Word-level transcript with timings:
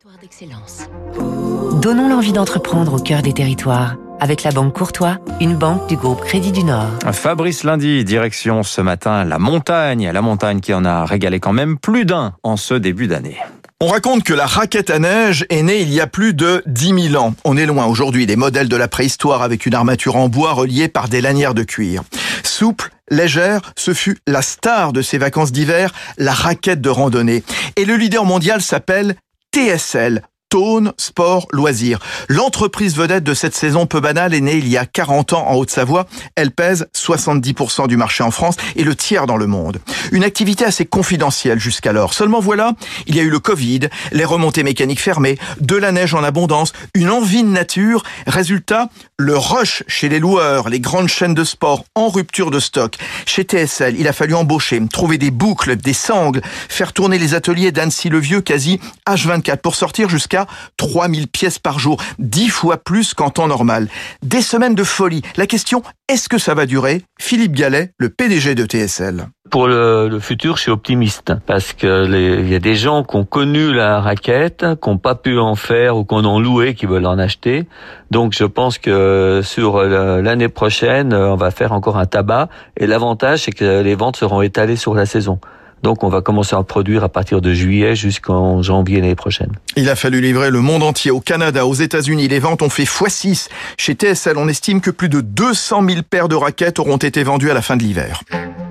Territoire 0.00 0.22
d'excellence. 0.22 1.80
Donnons 1.82 2.08
l'envie 2.08 2.32
d'entreprendre 2.32 2.94
au 2.94 2.98
cœur 2.98 3.20
des 3.20 3.34
territoires 3.34 3.96
avec 4.18 4.44
la 4.44 4.50
Banque 4.50 4.74
Courtois, 4.74 5.18
une 5.42 5.56
banque 5.56 5.88
du 5.90 5.96
groupe 5.96 6.22
Crédit 6.22 6.52
du 6.52 6.64
Nord. 6.64 6.88
Fabrice 7.12 7.64
Lundi, 7.64 8.02
direction 8.02 8.62
ce 8.62 8.80
matin 8.80 9.24
la 9.24 9.38
montagne, 9.38 10.10
la 10.10 10.22
montagne 10.22 10.60
qui 10.60 10.72
en 10.72 10.86
a 10.86 11.04
régalé 11.04 11.38
quand 11.38 11.52
même 11.52 11.76
plus 11.76 12.06
d'un 12.06 12.32
en 12.42 12.56
ce 12.56 12.72
début 12.72 13.08
d'année. 13.08 13.36
On 13.80 13.88
raconte 13.88 14.22
que 14.22 14.32
la 14.32 14.46
raquette 14.46 14.88
à 14.88 14.98
neige 14.98 15.44
est 15.50 15.62
née 15.62 15.82
il 15.82 15.92
y 15.92 16.00
a 16.00 16.06
plus 16.06 16.32
de 16.32 16.62
10 16.64 17.10
000 17.10 17.22
ans. 17.22 17.34
On 17.44 17.58
est 17.58 17.66
loin 17.66 17.84
aujourd'hui 17.84 18.24
des 18.24 18.36
modèles 18.36 18.70
de 18.70 18.76
la 18.76 18.88
préhistoire 18.88 19.42
avec 19.42 19.66
une 19.66 19.74
armature 19.74 20.16
en 20.16 20.30
bois 20.30 20.52
reliée 20.52 20.88
par 20.88 21.10
des 21.10 21.20
lanières 21.20 21.54
de 21.54 21.62
cuir. 21.62 22.04
Souple, 22.42 22.90
légère, 23.10 23.74
ce 23.76 23.92
fut 23.92 24.16
la 24.26 24.40
star 24.40 24.94
de 24.94 25.02
ces 25.02 25.18
vacances 25.18 25.52
d'hiver, 25.52 25.92
la 26.16 26.32
raquette 26.32 26.80
de 26.80 26.88
randonnée. 26.88 27.42
Et 27.76 27.84
le 27.84 27.96
leader 27.96 28.24
mondial 28.24 28.62
s'appelle 28.62 29.16
TSL, 29.52 30.22
Tone 30.50 30.92
Sport 30.98 31.46
Loisirs. 31.52 32.00
L'entreprise 32.28 32.96
vedette 32.96 33.22
de 33.22 33.34
cette 33.34 33.54
saison 33.54 33.86
peu 33.86 34.00
banale 34.00 34.34
est 34.34 34.40
née 34.40 34.56
il 34.56 34.68
y 34.68 34.76
a 34.76 34.84
40 34.84 35.32
ans 35.32 35.46
en 35.48 35.54
Haute-Savoie. 35.54 36.06
Elle 36.34 36.50
pèse 36.50 36.88
70% 36.94 37.86
du 37.86 37.96
marché 37.96 38.24
en 38.24 38.32
France 38.32 38.56
et 38.74 38.82
le 38.82 38.96
tiers 38.96 39.26
dans 39.26 39.36
le 39.36 39.46
monde. 39.46 39.80
Une 40.10 40.24
activité 40.24 40.64
assez 40.64 40.84
confidentielle 40.84 41.60
jusqu'alors. 41.60 42.14
Seulement 42.14 42.40
voilà, 42.40 42.72
il 43.06 43.14
y 43.14 43.20
a 43.20 43.22
eu 43.22 43.30
le 43.30 43.38
Covid, 43.38 43.88
les 44.10 44.24
remontées 44.24 44.64
mécaniques 44.64 45.00
fermées, 45.00 45.38
de 45.60 45.76
la 45.76 45.92
neige 45.92 46.14
en 46.14 46.24
abondance, 46.24 46.72
une 46.94 47.10
envie 47.10 47.44
de 47.44 47.48
nature. 47.48 48.02
Résultat, 48.26 48.90
le 49.18 49.36
rush 49.36 49.84
chez 49.86 50.08
les 50.08 50.18
loueurs, 50.18 50.68
les 50.68 50.80
grandes 50.80 51.08
chaînes 51.08 51.34
de 51.34 51.44
sport 51.44 51.84
en 51.94 52.08
rupture 52.08 52.50
de 52.50 52.58
stock. 52.58 52.96
Chez 53.24 53.44
TSL, 53.44 53.94
il 54.00 54.08
a 54.08 54.12
fallu 54.12 54.34
embaucher, 54.34 54.82
trouver 54.92 55.16
des 55.16 55.30
boucles, 55.30 55.76
des 55.76 55.92
sangles, 55.92 56.42
faire 56.68 56.92
tourner 56.92 57.18
les 57.18 57.34
ateliers 57.34 57.70
d'Annecy-le-Vieux 57.70 58.40
quasi 58.40 58.80
H24 59.06 59.58
pour 59.58 59.76
sortir 59.76 60.08
jusqu'à 60.08 60.39
3000 60.76 61.28
pièces 61.28 61.58
par 61.58 61.78
jour, 61.78 62.02
10 62.18 62.48
fois 62.48 62.76
plus 62.76 63.14
qu'en 63.14 63.30
temps 63.30 63.48
normal. 63.48 63.88
Des 64.22 64.42
semaines 64.42 64.74
de 64.74 64.84
folie. 64.84 65.22
La 65.36 65.46
question, 65.46 65.82
est-ce 66.08 66.28
que 66.28 66.38
ça 66.38 66.54
va 66.54 66.66
durer? 66.66 67.02
Philippe 67.20 67.52
Gallet, 67.52 67.92
le 67.98 68.08
PDG 68.08 68.54
de 68.54 68.64
TSL. 68.64 69.26
Pour 69.50 69.66
le, 69.66 70.18
futur, 70.20 70.56
je 70.56 70.62
suis 70.62 70.70
optimiste 70.70 71.32
parce 71.46 71.72
que 71.72 72.40
il 72.40 72.48
y 72.48 72.54
a 72.54 72.60
des 72.60 72.76
gens 72.76 73.02
qui 73.02 73.16
ont 73.16 73.24
connu 73.24 73.72
la 73.72 74.00
raquette, 74.00 74.64
qui 74.80 74.88
n'ont 74.88 74.98
pas 74.98 75.16
pu 75.16 75.38
en 75.38 75.56
faire 75.56 75.96
ou 75.96 76.04
qu'on 76.04 76.24
en 76.24 76.38
loué, 76.40 76.74
qui 76.74 76.86
veulent 76.86 77.06
en 77.06 77.18
acheter. 77.18 77.66
Donc, 78.10 78.32
je 78.32 78.44
pense 78.44 78.78
que 78.78 79.40
sur 79.42 79.82
l'année 79.82 80.48
prochaine, 80.48 81.14
on 81.14 81.36
va 81.36 81.50
faire 81.50 81.72
encore 81.72 81.98
un 81.98 82.06
tabac. 82.06 82.48
Et 82.76 82.86
l'avantage, 82.86 83.40
c'est 83.44 83.52
que 83.52 83.82
les 83.82 83.94
ventes 83.94 84.16
seront 84.16 84.42
étalées 84.42 84.76
sur 84.76 84.94
la 84.94 85.06
saison. 85.06 85.40
Donc 85.82 86.04
on 86.04 86.08
va 86.08 86.20
commencer 86.20 86.56
à 86.56 86.62
produire 86.62 87.04
à 87.04 87.08
partir 87.08 87.40
de 87.40 87.52
juillet 87.52 87.94
jusqu'en 87.94 88.62
janvier 88.62 89.00
l'année 89.00 89.14
prochaine. 89.14 89.52
Il 89.76 89.88
a 89.88 89.96
fallu 89.96 90.20
livrer 90.20 90.50
le 90.50 90.60
monde 90.60 90.82
entier 90.82 91.10
au 91.10 91.20
Canada, 91.20 91.66
aux 91.66 91.74
États-Unis. 91.74 92.28
Les 92.28 92.38
ventes 92.38 92.62
ont 92.62 92.68
fait 92.68 92.84
x6. 92.84 93.48
Chez 93.78 93.94
TSL, 93.94 94.36
on 94.36 94.48
estime 94.48 94.80
que 94.80 94.90
plus 94.90 95.08
de 95.08 95.20
200 95.20 95.88
000 95.88 96.02
paires 96.08 96.28
de 96.28 96.36
raquettes 96.36 96.78
auront 96.78 96.98
été 96.98 97.22
vendues 97.22 97.50
à 97.50 97.54
la 97.54 97.62
fin 97.62 97.76
de 97.76 97.82
l'hiver. 97.82 98.22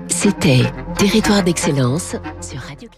C'était 0.08 0.62
Territoire 0.98 1.42
d'excellence 1.42 2.16
sur 2.40 2.60
Radio 2.60 2.88